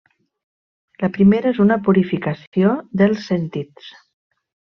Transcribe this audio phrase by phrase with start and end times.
[1.03, 3.93] La primera és una purificació dels sentits.